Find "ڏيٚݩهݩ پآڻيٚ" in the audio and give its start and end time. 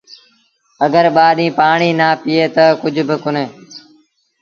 1.37-1.97